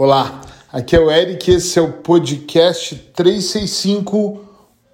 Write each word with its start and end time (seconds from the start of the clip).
Olá, 0.00 0.42
aqui 0.72 0.94
é 0.94 1.00
o 1.00 1.10
Eric, 1.10 1.50
esse 1.50 1.76
é 1.76 1.82
o 1.82 1.90
podcast 1.90 2.94
365 3.16 4.44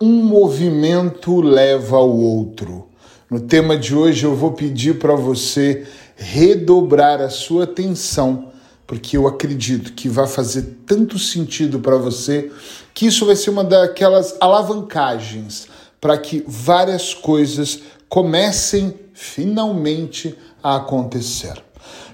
Um 0.01 0.25
movimento 0.25 1.43
leva 1.43 1.99
ao 1.99 2.09
outro. 2.09 2.89
No 3.31 3.39
tema 3.39 3.77
de 3.77 3.95
hoje 3.95 4.25
eu 4.25 4.35
vou 4.35 4.53
pedir 4.53 4.99
para 4.99 5.15
você 5.15 5.87
redobrar 6.17 7.21
a 7.21 7.29
sua 7.29 7.65
atenção, 7.65 8.51
porque 8.87 9.19
eu 9.19 9.29
acredito 9.29 9.93
que 9.93 10.09
vai 10.09 10.27
fazer 10.27 10.79
tanto 10.87 11.19
sentido 11.19 11.81
para 11.81 11.99
você 11.99 12.51
que 12.95 13.05
isso 13.05 13.27
vai 13.27 13.37
ser 13.37 13.51
uma 13.51 13.63
daquelas 13.63 14.35
alavancagens 14.41 15.69
para 16.01 16.17
que 16.17 16.43
várias 16.47 17.13
coisas 17.13 17.79
comecem 18.09 18.95
finalmente 19.13 20.35
a 20.63 20.77
acontecer. 20.77 21.63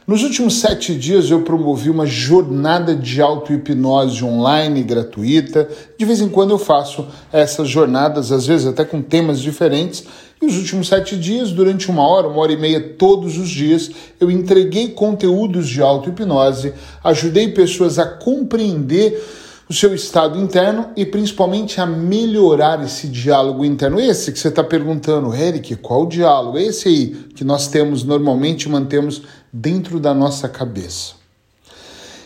Nos 0.07 0.25
últimos 0.25 0.59
sete 0.59 0.95
dias 0.95 1.31
eu 1.31 1.43
promovi 1.43 1.89
uma 1.89 2.05
jornada 2.05 2.97
de 2.97 3.23
auto-hipnose 3.23 4.25
online 4.25 4.83
gratuita. 4.83 5.69
De 5.97 6.05
vez 6.05 6.21
em 6.21 6.29
quando 6.29 6.51
eu 6.51 6.59
faço 6.59 7.07
essas 7.33 7.69
jornadas, 7.69 8.33
às 8.33 8.47
vezes 8.47 8.67
até 8.67 8.85
com 8.85 9.01
temas 9.01 9.41
diferentes. 9.41 10.05
E 10.43 10.47
os 10.47 10.57
últimos 10.57 10.89
sete 10.89 11.17
dias, 11.17 11.53
durante 11.53 11.91
uma 11.91 12.03
hora, 12.03 12.27
uma 12.27 12.41
hora 12.41 12.53
e 12.53 12.57
meia 12.57 12.81
todos 12.81 13.39
os 13.39 13.49
dias, 13.49 13.91
eu 14.19 14.31
entreguei 14.31 14.89
conteúdos 14.89 15.69
de 15.69 15.83
auto-hipnose, 15.83 16.73
ajudei 17.05 17.49
pessoas 17.53 17.99
a 17.99 18.07
compreender 18.07 19.23
o 19.71 19.73
seu 19.73 19.95
estado 19.95 20.37
interno 20.37 20.91
e 20.97 21.07
principalmente 21.07 21.81
a 21.81 21.87
melhorar 21.87 22.83
esse 22.83 23.07
diálogo 23.07 23.65
interno. 23.65 24.01
Esse 24.01 24.33
que 24.33 24.39
você 24.41 24.49
está 24.49 24.65
perguntando, 24.65 25.33
Eric, 25.33 25.77
qual 25.77 26.07
diálogo? 26.07 26.59
Esse 26.59 26.89
aí 26.89 27.07
que 27.37 27.45
nós 27.45 27.69
temos 27.69 28.03
normalmente 28.03 28.69
mantemos 28.69 29.23
dentro 29.53 30.01
da 30.01 30.13
nossa 30.13 30.49
cabeça. 30.49 31.13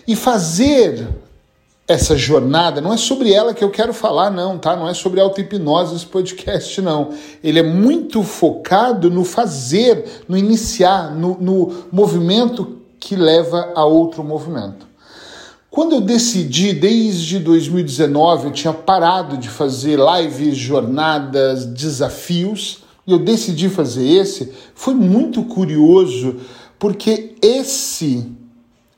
E 0.08 0.16
fazer 0.16 1.06
essa 1.86 2.16
jornada 2.16 2.80
não 2.80 2.94
é 2.94 2.96
sobre 2.96 3.30
ela 3.30 3.52
que 3.52 3.62
eu 3.62 3.70
quero 3.70 3.92
falar, 3.92 4.30
não, 4.30 4.56
tá? 4.56 4.74
Não 4.74 4.88
é 4.88 4.94
sobre 4.94 5.20
auto-hipnose 5.20 5.96
esse 5.96 6.06
podcast, 6.06 6.80
não. 6.80 7.10
Ele 7.42 7.58
é 7.58 7.62
muito 7.62 8.22
focado 8.22 9.10
no 9.10 9.22
fazer, 9.22 10.22
no 10.26 10.34
iniciar, 10.34 11.14
no, 11.14 11.36
no 11.38 11.84
movimento 11.92 12.78
que 12.98 13.14
leva 13.14 13.70
a 13.74 13.84
outro 13.84 14.24
movimento. 14.24 14.83
Quando 15.74 15.96
eu 15.96 16.00
decidi, 16.00 16.72
desde 16.72 17.40
2019, 17.40 18.46
eu 18.46 18.52
tinha 18.52 18.72
parado 18.72 19.36
de 19.36 19.48
fazer 19.48 19.98
lives, 19.98 20.56
jornadas, 20.56 21.66
desafios, 21.66 22.84
e 23.04 23.10
eu 23.10 23.18
decidi 23.18 23.68
fazer 23.68 24.06
esse, 24.06 24.52
foi 24.72 24.94
muito 24.94 25.42
curioso, 25.42 26.36
porque 26.78 27.34
esse 27.42 28.24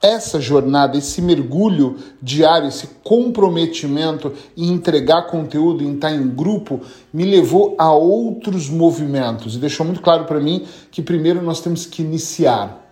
essa 0.02 0.38
jornada, 0.38 0.98
esse 0.98 1.22
mergulho 1.22 1.96
diário, 2.20 2.68
esse 2.68 2.88
comprometimento 3.02 4.34
em 4.54 4.70
entregar 4.70 5.28
conteúdo, 5.28 5.82
em 5.82 5.94
estar 5.94 6.12
em 6.12 6.28
grupo, 6.28 6.82
me 7.10 7.24
levou 7.24 7.74
a 7.78 7.90
outros 7.90 8.68
movimentos 8.68 9.56
e 9.56 9.58
deixou 9.58 9.86
muito 9.86 10.02
claro 10.02 10.26
para 10.26 10.38
mim 10.38 10.66
que 10.90 11.00
primeiro 11.00 11.40
nós 11.40 11.62
temos 11.62 11.86
que 11.86 12.02
iniciar. 12.02 12.85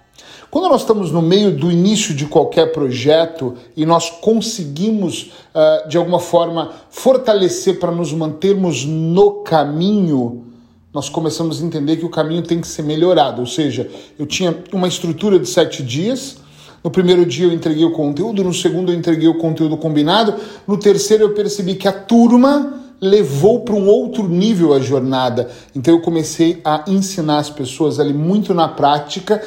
Quando 0.55 0.69
nós 0.69 0.83
estamos 0.83 1.11
no 1.11 1.21
meio 1.21 1.51
do 1.51 1.69
início 1.69 2.15
de 2.15 2.27
qualquer 2.27 2.71
projeto 2.71 3.55
e 3.77 3.85
nós 3.85 4.09
conseguimos, 4.09 5.33
uh, 5.53 5.89
de 5.89 5.97
alguma 5.97 6.21
forma, 6.21 6.71
fortalecer 6.91 7.81
para 7.81 7.91
nos 7.91 8.13
mantermos 8.13 8.85
no 8.85 9.43
caminho, 9.43 10.45
nós 10.93 11.09
começamos 11.09 11.61
a 11.61 11.67
entender 11.67 11.97
que 11.97 12.05
o 12.05 12.09
caminho 12.09 12.43
tem 12.43 12.61
que 12.61 12.69
ser 12.69 12.83
melhorado. 12.83 13.41
Ou 13.41 13.49
seja, 13.49 13.91
eu 14.17 14.27
tinha 14.27 14.57
uma 14.73 14.87
estrutura 14.87 15.41
de 15.41 15.49
sete 15.49 15.83
dias. 15.83 16.37
No 16.85 16.91
primeiro 16.91 17.27
dia 17.27 17.47
eu 17.47 17.53
entreguei 17.53 17.85
o 17.85 17.91
conteúdo, 17.91 18.45
no 18.45 18.55
segundo 18.55 18.93
eu 18.93 18.97
entreguei 18.97 19.27
o 19.27 19.39
conteúdo 19.39 19.77
combinado, 19.77 20.37
no 20.69 20.77
terceiro 20.77 21.25
eu 21.25 21.35
percebi 21.35 21.75
que 21.75 21.89
a 21.89 21.93
turma 21.93 22.81
levou 23.01 23.61
para 23.61 23.75
um 23.75 23.89
outro 23.89 24.29
nível 24.29 24.73
a 24.73 24.79
jornada. 24.79 25.51
Então 25.75 25.95
eu 25.95 26.01
comecei 26.01 26.61
a 26.65 26.85
ensinar 26.87 27.39
as 27.39 27.51
pessoas 27.51 27.99
ali 27.99 28.13
muito 28.13 28.55
na 28.55 28.69
prática 28.69 29.43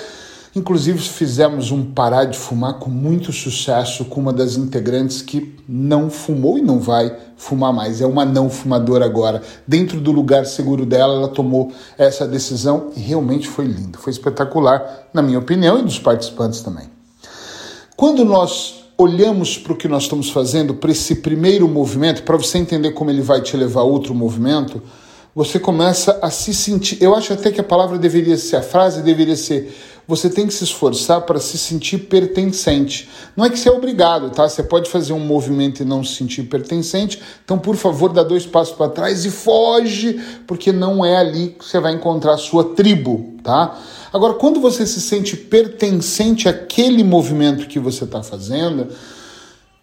Inclusive, 0.57 0.97
fizemos 0.97 1.69
um 1.69 1.85
parar 1.85 2.25
de 2.25 2.35
fumar 2.35 2.79
com 2.79 2.89
muito 2.89 3.31
sucesso 3.31 4.03
com 4.05 4.19
uma 4.19 4.33
das 4.33 4.57
integrantes 4.57 5.21
que 5.21 5.55
não 5.69 6.09
fumou 6.09 6.57
e 6.57 6.63
não 6.63 6.79
vai 6.79 7.15
fumar 7.37 7.71
mais. 7.71 8.01
É 8.01 8.07
uma 8.07 8.25
não 8.25 8.49
fumadora 8.49 9.05
agora. 9.05 9.43
Dentro 9.67 10.01
do 10.01 10.11
lugar 10.11 10.47
seguro 10.47 10.83
dela, 10.83 11.13
ela 11.13 11.27
tomou 11.27 11.71
essa 11.95 12.27
decisão 12.27 12.89
e 12.95 12.99
realmente 12.99 13.47
foi 13.47 13.65
lindo. 13.65 13.99
Foi 13.99 14.11
espetacular, 14.11 15.07
na 15.13 15.21
minha 15.21 15.37
opinião, 15.37 15.77
e 15.77 15.83
dos 15.83 15.99
participantes 15.99 16.61
também. 16.61 16.89
Quando 17.95 18.25
nós 18.25 18.83
olhamos 18.97 19.59
para 19.59 19.73
o 19.73 19.77
que 19.77 19.87
nós 19.87 20.03
estamos 20.03 20.31
fazendo, 20.31 20.73
para 20.73 20.89
esse 20.89 21.17
primeiro 21.17 21.67
movimento, 21.67 22.23
para 22.23 22.35
você 22.35 22.57
entender 22.57 22.93
como 22.93 23.11
ele 23.11 23.21
vai 23.21 23.43
te 23.43 23.55
levar 23.55 23.81
a 23.81 23.83
outro 23.83 24.15
movimento, 24.15 24.81
você 25.37 25.59
começa 25.59 26.17
a 26.19 26.31
se 26.31 26.51
sentir. 26.51 26.97
Eu 26.99 27.13
acho 27.13 27.31
até 27.31 27.51
que 27.51 27.61
a 27.61 27.63
palavra 27.63 27.99
deveria 27.99 28.35
ser, 28.39 28.55
a 28.55 28.61
frase 28.63 29.03
deveria 29.03 29.35
ser 29.35 29.71
você 30.07 30.31
tem 30.31 30.47
que 30.47 30.53
se 30.53 30.63
esforçar 30.63 31.21
para 31.21 31.39
se 31.39 31.59
sentir 31.59 31.99
pertencente. 31.99 33.07
Não 33.35 33.45
é 33.45 33.49
que 33.51 33.59
você 33.59 33.69
é 33.69 33.71
obrigado, 33.71 34.31
tá? 34.31 34.49
Você 34.49 34.63
pode 34.63 34.89
fazer 34.89 35.13
um 35.13 35.19
movimento 35.19 35.81
e 35.81 35.85
não 35.85 36.03
se 36.03 36.15
sentir 36.15 36.43
pertencente. 36.43 37.21
Então, 37.45 37.59
por 37.59 37.75
favor, 37.75 38.11
dá 38.11 38.23
dois 38.23 38.47
passos 38.47 38.75
para 38.75 38.89
trás 38.89 39.25
e 39.25 39.29
foge, 39.29 40.19
porque 40.47 40.71
não 40.71 41.05
é 41.05 41.17
ali 41.17 41.49
que 41.49 41.65
você 41.65 41.79
vai 41.79 41.93
encontrar 41.93 42.33
a 42.33 42.37
sua 42.37 42.73
tribo, 42.73 43.35
tá? 43.43 43.77
Agora, 44.11 44.33
quando 44.33 44.59
você 44.59 44.87
se 44.87 45.01
sente 45.01 45.37
pertencente 45.37 46.49
àquele 46.49 47.03
movimento 47.03 47.67
que 47.67 47.77
você 47.77 48.05
está 48.05 48.23
fazendo, 48.23 48.87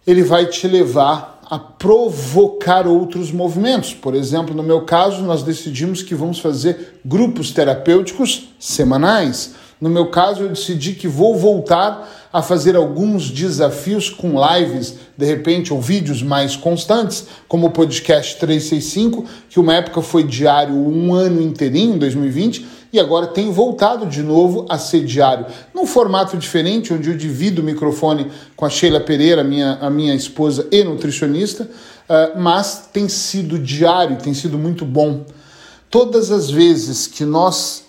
ele 0.05 0.21
vai 0.21 0.47
te 0.47 0.67
levar 0.67 1.34
a 1.49 1.59
provocar 1.59 2.87
outros 2.87 3.31
movimentos. 3.31 3.93
Por 3.93 4.15
exemplo, 4.15 4.55
no 4.55 4.63
meu 4.63 4.81
caso, 4.81 5.21
nós 5.23 5.43
decidimos 5.43 6.01
que 6.01 6.15
vamos 6.15 6.39
fazer 6.39 6.99
grupos 7.05 7.51
terapêuticos 7.51 8.49
semanais. 8.59 9.53
No 9.79 9.89
meu 9.89 10.09
caso, 10.09 10.43
eu 10.43 10.49
decidi 10.49 10.93
que 10.93 11.07
vou 11.07 11.35
voltar 11.35 12.27
a 12.31 12.41
fazer 12.41 12.75
alguns 12.75 13.29
desafios 13.29 14.09
com 14.09 14.33
lives, 14.39 14.95
de 15.17 15.25
repente, 15.25 15.71
ou 15.71 15.81
vídeos 15.81 16.23
mais 16.23 16.55
constantes, 16.55 17.27
como 17.47 17.67
o 17.67 17.71
podcast 17.71 18.37
365, 18.39 19.25
que 19.49 19.59
uma 19.59 19.75
época 19.75 20.01
foi 20.01 20.23
diário 20.23 20.75
um 20.75 21.13
ano 21.13 21.41
inteirinho, 21.41 21.99
2020, 21.99 22.65
e 22.95 22.99
agora 22.99 23.27
tenho 23.27 23.51
voltado 23.51 24.05
de 24.05 24.23
novo 24.23 24.65
a 24.69 24.77
ser 24.77 25.03
diário, 25.03 25.45
num 25.73 25.85
formato 25.85 26.37
diferente, 26.37 26.93
onde 26.93 27.09
eu 27.09 27.17
divido 27.17 27.61
o 27.61 27.65
microfone 27.65 28.31
com 28.55 28.65
a 28.65 28.69
Sheila 28.69 28.99
Pereira, 28.99 29.43
minha, 29.43 29.77
a 29.81 29.89
minha 29.89 30.15
esposa 30.15 30.67
e 30.71 30.83
nutricionista, 30.83 31.63
uh, 31.63 32.39
mas 32.39 32.89
tem 32.91 33.09
sido 33.09 33.59
diário, 33.59 34.17
tem 34.17 34.33
sido 34.33 34.57
muito 34.57 34.85
bom. 34.85 35.25
Todas 35.89 36.31
as 36.31 36.49
vezes 36.49 37.05
que 37.05 37.25
nós 37.25 37.85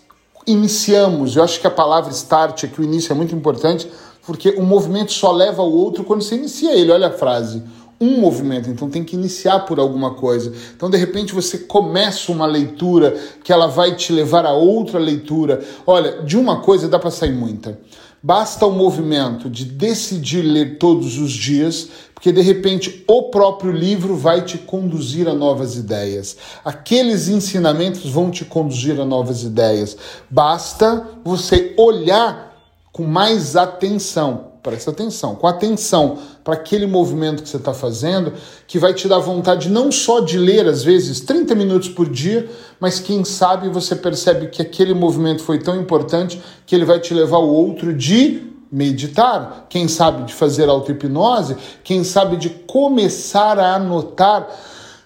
iniciamos. 0.46 1.36
Eu 1.36 1.42
acho 1.42 1.60
que 1.60 1.66
a 1.66 1.70
palavra 1.70 2.12
start 2.12 2.64
aqui, 2.64 2.80
o 2.80 2.84
início 2.84 3.12
é 3.12 3.14
muito 3.16 3.34
importante, 3.34 3.90
porque 4.24 4.50
o 4.50 4.62
movimento 4.62 5.12
só 5.12 5.32
leva 5.32 5.62
ao 5.62 5.70
outro 5.70 6.04
quando 6.04 6.22
você 6.22 6.36
inicia 6.36 6.72
ele. 6.72 6.92
Olha 6.92 7.08
a 7.08 7.12
frase. 7.12 7.62
Um 8.00 8.20
movimento, 8.20 8.68
então 8.68 8.90
tem 8.90 9.02
que 9.02 9.16
iniciar 9.16 9.60
por 9.60 9.80
alguma 9.80 10.14
coisa. 10.14 10.52
Então, 10.76 10.90
de 10.90 10.98
repente, 10.98 11.34
você 11.34 11.58
começa 11.58 12.30
uma 12.30 12.46
leitura 12.46 13.16
que 13.42 13.52
ela 13.52 13.66
vai 13.66 13.94
te 13.94 14.12
levar 14.12 14.44
a 14.44 14.52
outra 14.52 14.98
leitura. 14.98 15.64
Olha, 15.86 16.22
de 16.22 16.36
uma 16.36 16.60
coisa 16.60 16.88
dá 16.88 16.98
para 16.98 17.10
sair 17.10 17.32
muita. 17.32 17.78
Basta 18.22 18.66
o 18.66 18.72
movimento 18.72 19.48
de 19.48 19.64
decidir 19.64 20.42
ler 20.42 20.78
todos 20.78 21.16
os 21.16 21.30
dias, 21.30 21.88
porque 22.12 22.32
de 22.32 22.40
repente 22.40 23.04
o 23.06 23.30
próprio 23.30 23.70
livro 23.70 24.16
vai 24.16 24.44
te 24.44 24.58
conduzir 24.58 25.28
a 25.28 25.34
novas 25.34 25.76
ideias. 25.76 26.36
Aqueles 26.64 27.28
ensinamentos 27.28 28.10
vão 28.10 28.30
te 28.30 28.44
conduzir 28.44 29.00
a 29.00 29.04
novas 29.04 29.44
ideias. 29.44 29.96
Basta 30.28 31.08
você 31.24 31.72
olhar 31.76 32.52
com 32.90 33.04
mais 33.04 33.54
atenção, 33.54 34.52
presta 34.66 34.90
atenção, 34.90 35.36
com 35.36 35.46
atenção 35.46 36.18
para 36.42 36.54
aquele 36.54 36.88
movimento 36.88 37.40
que 37.40 37.48
você 37.48 37.56
está 37.56 37.72
fazendo, 37.72 38.32
que 38.66 38.80
vai 38.80 38.92
te 38.92 39.06
dar 39.06 39.20
vontade 39.20 39.68
não 39.68 39.92
só 39.92 40.18
de 40.18 40.36
ler, 40.36 40.66
às 40.66 40.82
vezes, 40.82 41.20
30 41.20 41.54
minutos 41.54 41.88
por 41.88 42.10
dia, 42.10 42.50
mas 42.80 42.98
quem 42.98 43.24
sabe 43.24 43.68
você 43.68 43.94
percebe 43.94 44.48
que 44.48 44.60
aquele 44.60 44.92
movimento 44.92 45.44
foi 45.44 45.60
tão 45.60 45.80
importante 45.80 46.42
que 46.66 46.74
ele 46.74 46.84
vai 46.84 46.98
te 46.98 47.14
levar 47.14 47.36
ao 47.36 47.48
outro 47.48 47.94
de 47.94 48.42
meditar, 48.72 49.66
quem 49.70 49.86
sabe 49.86 50.24
de 50.24 50.34
fazer 50.34 50.68
auto-hipnose, 50.68 51.56
quem 51.84 52.02
sabe 52.02 52.36
de 52.36 52.50
começar 52.50 53.60
a 53.60 53.76
anotar 53.76 54.48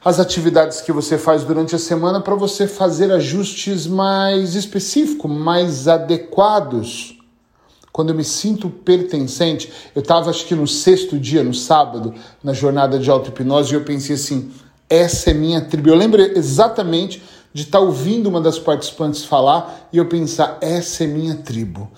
as 0.03 0.19
atividades 0.19 0.81
que 0.81 0.91
você 0.91 1.19
faz 1.19 1.45
durante 1.45 1.75
a 1.75 1.79
semana 1.79 2.23
para 2.23 2.35
você 2.35 2.67
fazer 2.67 3.13
ajustes 3.13 3.87
mais 3.87 4.55
específicos, 4.55 5.31
mais 5.31 5.87
adequados. 5.87 7.20
Quando 7.93 8.11
eu 8.11 8.15
me 8.15 8.25
sinto 8.25 8.71
pertencente, 8.71 9.73
eu 9.95 10.01
estava 10.01 10.31
acho 10.31 10.47
que 10.47 10.55
no 10.55 10.67
sexto 10.67 11.19
dia, 11.19 11.43
no 11.43 11.53
sábado, 11.53 12.15
na 12.43 12.53
jornada 12.53 12.99
de 12.99 13.11
auto-hipnose, 13.11 13.73
e 13.73 13.77
eu 13.77 13.85
pensei 13.85 14.15
assim: 14.15 14.53
essa 14.89 15.31
é 15.31 15.35
minha 15.35 15.61
tribo. 15.61 15.89
Eu 15.89 15.97
lembro 15.97 16.21
exatamente 16.21 17.23
de 17.53 17.63
estar 17.63 17.79
tá 17.79 17.85
ouvindo 17.85 18.29
uma 18.29 18.41
das 18.41 18.59
participantes 18.59 19.25
falar 19.25 19.89
e 19.93 19.99
eu 19.99 20.07
pensar: 20.07 20.59
essa 20.61 21.05
é 21.05 21.07
minha 21.07 21.35
tribo. 21.37 21.91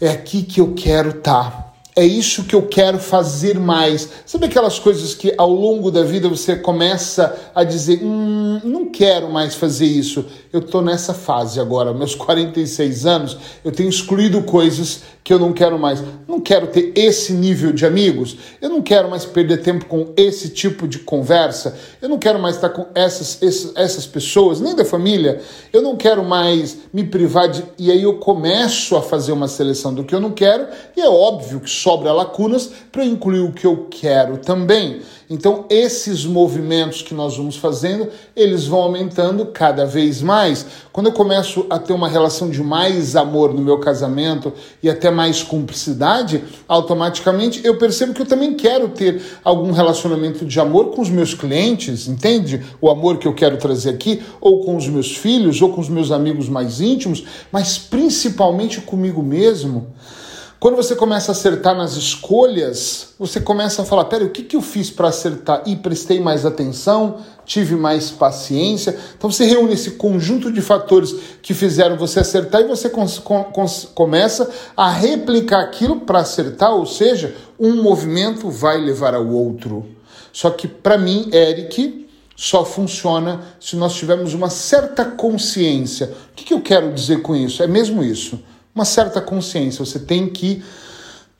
É 0.00 0.10
aqui 0.10 0.42
que 0.42 0.60
eu 0.60 0.74
quero 0.74 1.10
estar. 1.10 1.50
Tá. 1.50 1.75
É 1.98 2.04
isso 2.04 2.44
que 2.44 2.54
eu 2.54 2.66
quero 2.66 2.98
fazer 2.98 3.58
mais. 3.58 4.06
Sabe 4.26 4.44
aquelas 4.44 4.78
coisas 4.78 5.14
que 5.14 5.32
ao 5.38 5.50
longo 5.50 5.90
da 5.90 6.02
vida 6.02 6.28
você 6.28 6.54
começa 6.54 7.34
a 7.54 7.64
dizer: 7.64 8.00
hum, 8.02 8.60
não 8.62 8.90
quero 8.90 9.30
mais 9.30 9.54
fazer 9.54 9.86
isso. 9.86 10.26
Eu 10.52 10.60
estou 10.60 10.82
nessa 10.82 11.14
fase 11.14 11.58
agora, 11.58 11.94
meus 11.94 12.14
46 12.26 13.06
anos, 13.06 13.38
eu 13.64 13.72
tenho 13.72 13.88
excluído 13.88 14.42
coisas 14.42 15.02
que 15.26 15.32
eu 15.32 15.38
não 15.40 15.52
quero 15.52 15.78
mais. 15.78 16.02
Não 16.28 16.40
quero 16.40 16.68
ter 16.68 16.92
esse 16.94 17.32
nível 17.32 17.72
de 17.72 17.84
amigos, 17.84 18.36
eu 18.60 18.68
não 18.68 18.80
quero 18.80 19.10
mais 19.10 19.24
perder 19.24 19.62
tempo 19.62 19.86
com 19.86 20.12
esse 20.16 20.50
tipo 20.50 20.86
de 20.86 21.00
conversa, 21.00 21.76
eu 22.00 22.08
não 22.08 22.16
quero 22.16 22.38
mais 22.38 22.54
estar 22.54 22.68
com 22.68 22.86
essas, 22.94 23.40
essas 23.74 24.06
pessoas, 24.06 24.60
nem 24.60 24.76
da 24.76 24.84
família, 24.84 25.40
eu 25.72 25.82
não 25.82 25.96
quero 25.96 26.22
mais 26.22 26.78
me 26.92 27.02
privar 27.02 27.48
de. 27.48 27.64
E 27.78 27.90
aí 27.90 28.02
eu 28.02 28.18
começo 28.18 28.94
a 28.96 29.02
fazer 29.02 29.32
uma 29.32 29.48
seleção 29.48 29.92
do 29.92 30.04
que 30.04 30.14
eu 30.14 30.20
não 30.20 30.30
quero, 30.30 30.68
e 30.96 31.00
é 31.00 31.08
óbvio 31.08 31.58
que 31.58 31.70
sobra 31.86 32.12
lacunas 32.12 32.68
para 32.90 33.04
incluir 33.04 33.38
o 33.38 33.52
que 33.52 33.64
eu 33.64 33.86
quero 33.88 34.38
também. 34.38 35.02
Então, 35.30 35.66
esses 35.70 36.24
movimentos 36.24 37.00
que 37.00 37.14
nós 37.14 37.36
vamos 37.36 37.54
fazendo, 37.54 38.08
eles 38.34 38.66
vão 38.66 38.80
aumentando 38.80 39.46
cada 39.46 39.86
vez 39.86 40.20
mais. 40.20 40.66
Quando 40.92 41.06
eu 41.06 41.12
começo 41.12 41.64
a 41.70 41.78
ter 41.78 41.92
uma 41.92 42.08
relação 42.08 42.50
de 42.50 42.60
mais 42.60 43.14
amor 43.14 43.54
no 43.54 43.62
meu 43.62 43.78
casamento 43.78 44.52
e 44.82 44.90
até 44.90 45.12
mais 45.12 45.44
cumplicidade, 45.44 46.42
automaticamente 46.66 47.64
eu 47.64 47.78
percebo 47.78 48.12
que 48.12 48.22
eu 48.22 48.26
também 48.26 48.54
quero 48.54 48.88
ter 48.88 49.22
algum 49.44 49.70
relacionamento 49.70 50.44
de 50.44 50.58
amor 50.58 50.86
com 50.86 51.00
os 51.00 51.08
meus 51.08 51.34
clientes, 51.34 52.08
entende? 52.08 52.64
O 52.80 52.90
amor 52.90 53.18
que 53.18 53.28
eu 53.28 53.34
quero 53.34 53.58
trazer 53.58 53.90
aqui, 53.90 54.24
ou 54.40 54.64
com 54.64 54.76
os 54.76 54.88
meus 54.88 55.16
filhos, 55.16 55.62
ou 55.62 55.72
com 55.72 55.80
os 55.80 55.88
meus 55.88 56.10
amigos 56.10 56.48
mais 56.48 56.80
íntimos, 56.80 57.24
mas 57.52 57.78
principalmente 57.78 58.80
comigo 58.80 59.22
mesmo. 59.22 59.94
Quando 60.58 60.74
você 60.74 60.96
começa 60.96 61.30
a 61.30 61.34
acertar 61.34 61.76
nas 61.76 61.96
escolhas, 61.96 63.08
você 63.18 63.38
começa 63.38 63.82
a 63.82 63.84
falar: 63.84 64.06
peraí, 64.06 64.26
o 64.26 64.30
que, 64.30 64.42
que 64.42 64.56
eu 64.56 64.62
fiz 64.62 64.90
para 64.90 65.08
acertar? 65.08 65.62
E 65.66 65.76
prestei 65.76 66.18
mais 66.18 66.46
atenção, 66.46 67.18
tive 67.44 67.76
mais 67.76 68.10
paciência. 68.10 68.98
Então 69.16 69.30
você 69.30 69.44
reúne 69.44 69.74
esse 69.74 69.92
conjunto 69.92 70.50
de 70.50 70.62
fatores 70.62 71.14
que 71.42 71.52
fizeram 71.52 71.98
você 71.98 72.20
acertar 72.20 72.62
e 72.62 72.66
você 72.66 72.90
começa 73.94 74.50
a 74.74 74.90
replicar 74.90 75.60
aquilo 75.60 76.00
para 76.00 76.20
acertar, 76.20 76.74
ou 76.74 76.86
seja, 76.86 77.34
um 77.60 77.82
movimento 77.82 78.48
vai 78.48 78.78
levar 78.78 79.14
ao 79.14 79.28
outro. 79.28 79.84
Só 80.32 80.48
que 80.48 80.66
para 80.66 80.96
mim, 80.96 81.28
Eric, 81.34 82.08
só 82.34 82.64
funciona 82.64 83.42
se 83.60 83.76
nós 83.76 83.94
tivermos 83.94 84.32
uma 84.32 84.48
certa 84.48 85.04
consciência. 85.04 86.14
O 86.32 86.34
que, 86.34 86.44
que 86.44 86.54
eu 86.54 86.62
quero 86.62 86.94
dizer 86.94 87.20
com 87.20 87.36
isso? 87.36 87.62
É 87.62 87.66
mesmo 87.66 88.02
isso 88.02 88.40
uma 88.76 88.84
certa 88.84 89.22
consciência, 89.22 89.82
você 89.82 89.98
tem 89.98 90.28
que 90.28 90.62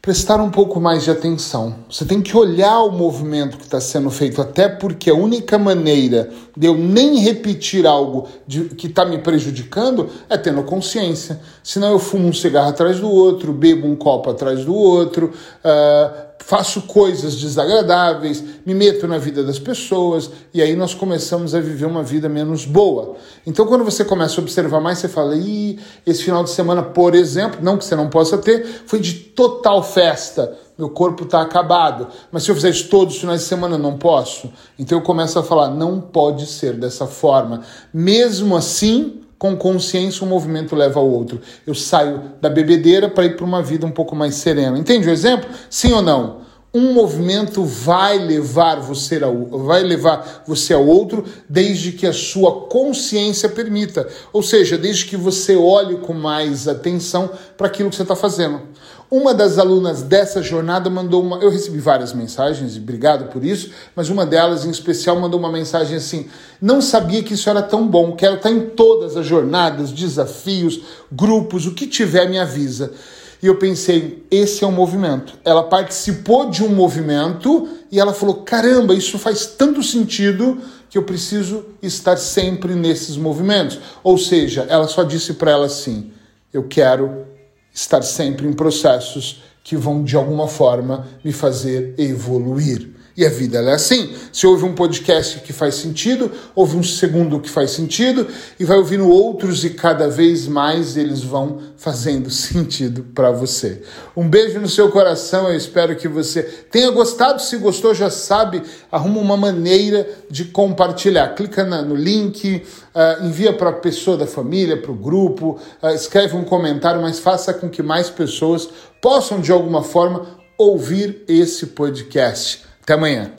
prestar 0.01 0.41
um 0.41 0.51
pouco 0.51 0.81
mais 0.81 1.03
de 1.03 1.11
atenção. 1.11 1.75
Você 1.91 2.05
tem 2.05 2.23
que 2.23 2.35
olhar 2.35 2.81
o 2.81 2.93
movimento 2.93 3.59
que 3.59 3.65
está 3.65 3.81
sendo 3.81 4.09
feito, 4.09 4.41
até 4.41 4.69
porque 4.69 5.11
a 5.11 5.15
única 5.15 5.59
maneira 5.59 6.31
de 6.57 6.67
eu 6.67 6.79
nem 6.79 7.19
repetir 7.19 7.87
algo 7.87 8.27
de, 8.47 8.67
que 8.71 8.87
está 8.87 9.05
me 9.05 9.19
prejudicando 9.19 10.09
é 10.31 10.39
tendo 10.39 10.63
consciência. 10.63 11.41
Senão 11.63 11.91
eu 11.91 11.99
fumo 11.99 12.29
um 12.29 12.33
cigarro 12.33 12.71
atrás 12.71 13.01
do 13.01 13.11
outro, 13.11 13.53
bebo 13.53 13.87
um 13.87 13.97
copo 13.97 14.31
atrás 14.31 14.65
do 14.65 14.75
outro, 14.75 15.33
uh, 15.65 16.36
faço 16.47 16.83
coisas 16.83 17.35
desagradáveis, 17.35 18.41
me 18.65 18.73
meto 18.73 19.09
na 19.09 19.19
vida 19.19 19.43
das 19.43 19.59
pessoas 19.59 20.31
e 20.55 20.63
aí 20.63 20.77
nós 20.77 20.95
começamos 20.95 21.57
a 21.57 21.61
viver 21.61 21.87
uma 21.87 22.05
vida 22.05 22.29
menos 22.29 22.65
boa. 22.65 23.17
Então, 23.45 23.67
quando 23.67 23.83
você 23.83 24.05
começa 24.05 24.41
a 24.41 24.45
observar 24.45 24.81
mais, 24.81 24.99
você 24.99 25.09
fala: 25.09 25.35
Ih, 25.35 25.77
esse 26.07 26.23
final 26.23 26.45
de 26.45 26.51
semana, 26.51 26.85
por 26.85 27.17
exemplo, 27.17 27.59
não 27.61 27.77
que 27.77 27.85
você 27.85 27.97
não 27.97 28.09
possa 28.09 28.39
ter, 28.39 28.65
foi 28.87 29.01
de 29.01 29.13
total 29.15 29.83
festa. 29.83 30.57
Meu 30.79 30.89
corpo 30.89 31.25
está 31.25 31.43
acabado. 31.43 32.07
Mas 32.31 32.45
se 32.45 32.51
eu 32.53 32.55
fizer 32.55 32.71
isso 32.71 32.89
todos 32.89 33.15
os 33.15 33.21
finais 33.21 33.41
de 33.41 33.47
semana, 33.49 33.77
não 33.77 33.99
posso. 33.99 34.49
Então 34.79 34.99
eu 34.99 35.03
começo 35.03 35.37
a 35.41 35.43
falar: 35.43 35.71
não 35.71 36.01
pode 36.01 36.47
ser 36.47 36.75
dessa 36.75 37.09
forma. 37.09 37.63
Mesmo 37.93 38.57
assim, 38.57 39.21
com 39.39 39.57
consciência, 39.57 40.25
um 40.25 40.29
movimento 40.29 40.75
leva 40.75 40.99
ao 40.99 41.09
outro. 41.09 41.41
Eu 41.67 41.75
saio 41.75 42.23
da 42.41 42.49
bebedeira 42.49 43.09
para 43.09 43.27
ir 43.27 43.37
para 43.37 43.45
uma 43.45 43.63
vida 43.63 43.85
um 43.85 43.91
pouco 43.91 44.17
mais 44.17 44.37
serena. 44.37 44.79
Entende 44.79 45.09
o 45.09 45.13
exemplo? 45.13 45.49
Sim 45.69 45.93
ou 45.93 46.03
não? 46.03 46.47
Um 46.73 46.93
movimento 46.93 47.65
vai 47.65 48.19
levar 48.19 48.81
você 48.81 49.23
ao, 49.23 49.47
vai 49.65 49.83
levar 49.83 50.45
você 50.47 50.75
ao 50.75 50.87
outro 50.87 51.25
desde 51.49 51.93
que 51.93 52.07
a 52.07 52.13
sua 52.13 52.67
consciência 52.67 53.49
permita. 53.49 54.07
Ou 54.33 54.43
seja, 54.43 54.77
desde 54.77 55.07
que 55.07 55.17
você 55.17 55.57
olhe 55.57 55.97
com 55.99 56.13
mais 56.13 56.69
atenção 56.69 57.31
para 57.57 57.67
aquilo 57.67 57.89
que 57.89 57.97
você 57.97 58.03
está 58.03 58.17
fazendo. 58.17 58.61
Uma 59.09 59.33
das 59.33 59.57
alunas 59.57 60.03
dessa 60.03 60.43
jornada 60.43 60.91
mandou 60.91 61.23
uma. 61.23 61.39
Eu 61.39 61.49
recebi 61.49 61.79
várias 61.79 62.13
mensagens 62.13 62.77
obrigado 62.77 63.31
por 63.31 63.45
isso, 63.45 63.71
mas 63.95 64.09
uma 64.09 64.27
delas 64.27 64.65
em 64.65 64.71
especial 64.71 65.21
mandou 65.21 65.39
uma 65.39 65.53
mensagem 65.53 65.97
assim: 65.97 66.27
Não 66.61 66.83
sabia 66.83 67.23
que 67.23 67.35
isso 67.35 67.49
era 67.49 67.63
tão 67.63 67.87
bom, 67.87 68.17
quero 68.17 68.35
estar 68.35 68.51
em 68.51 68.71
todas 68.71 69.17
as 69.17 69.25
jornadas, 69.25 69.93
desafios, 69.93 70.81
grupos, 71.11 71.67
o 71.67 71.75
que 71.75 71.87
tiver 71.87 72.29
me 72.29 72.39
avisa. 72.39 72.93
E 73.41 73.47
eu 73.47 73.57
pensei: 73.57 74.27
esse 74.29 74.65
é 74.65 74.67
um 74.67 74.73
movimento. 74.73 75.35
Ela 75.45 75.63
participou 75.63 76.51
de 76.51 76.65
um 76.65 76.69
movimento 76.69 77.69
e 77.93 78.01
ela 78.01 78.13
falou: 78.13 78.43
caramba, 78.43 78.93
isso 78.93 79.21
faz 79.21 79.47
tanto 79.47 79.85
sentido 79.85 80.59
que 80.91 80.99
eu 80.99 81.05
preciso 81.05 81.65
estar 81.81 82.17
sempre 82.17 82.75
nesses 82.75 83.17
movimentos. 83.17 83.79
Ou 84.03 84.19
seja, 84.19 84.67
ela 84.69 84.89
só 84.89 85.05
disse 85.05 85.35
para 85.35 85.53
ela 85.53 85.67
assim: 85.67 86.11
eu 86.53 86.65
quero 86.65 87.36
estar 87.77 88.01
sempre 88.01 88.49
em 88.49 88.55
processos 88.55 89.43
que 89.63 89.77
vão 89.77 90.03
de 90.03 90.17
alguma 90.17 90.49
forma 90.49 91.07
me 91.23 91.31
fazer 91.31 91.95
evoluir. 91.99 92.96
E 93.17 93.25
a 93.25 93.31
vida 93.31 93.59
é 93.59 93.73
assim. 93.73 94.15
Se 94.31 94.47
ouve 94.47 94.65
um 94.67 94.75
podcast 94.75 95.41
que 95.41 95.51
faz 95.51 95.77
sentido, 95.77 96.31
ouve 96.55 96.77
um 96.77 96.83
segundo 96.83 97.41
que 97.41 97.49
faz 97.49 97.71
sentido 97.71 98.27
e 98.61 98.65
vai 98.65 98.77
ouvindo 98.77 99.09
outros 99.09 99.65
e 99.65 99.71
cada 99.71 100.07
vez 100.07 100.47
mais 100.47 100.99
eles 100.99 101.23
vão 101.23 101.63
fazendo 101.79 102.29
sentido 102.31 103.07
para 103.15 103.31
você. 103.31 103.83
Um 104.15 104.29
beijo 104.29 104.61
no 104.61 104.69
seu 104.69 104.91
coração, 104.91 105.49
eu 105.49 105.57
espero 105.57 105.97
que 105.97 106.07
você 106.07 106.43
tenha 106.43 106.91
gostado. 106.91 107.41
Se 107.41 107.57
gostou, 107.57 107.95
já 107.95 108.11
sabe, 108.11 108.63
arruma 108.93 109.19
uma 109.19 109.37
maneira 109.37 110.07
de 110.31 110.45
compartilhar. 110.45 111.35
Clica 111.35 111.65
no 111.65 111.95
link, 111.95 112.63
uh, 112.95 113.25
envia 113.25 113.55
para 113.55 113.71
a 113.71 113.73
pessoa 113.73 114.19
da 114.19 114.27
família, 114.27 114.77
para 114.77 114.93
o 114.93 114.95
grupo, 114.95 115.59
uh, 115.83 115.89
escreve 115.89 116.37
um 116.37 116.45
comentário, 116.45 117.01
mas 117.01 117.19
faça 117.19 117.55
com 117.55 117.71
que 117.71 117.83
mais 117.83 118.11
pessoas 118.11 118.69
possam 119.01 119.41
de 119.41 119.51
alguma 119.51 119.83
forma 119.83 120.27
ouvir 120.59 121.25
esse 121.27 121.69
podcast. 121.69 122.66
Até 122.87 122.95
amanhã. 122.95 123.36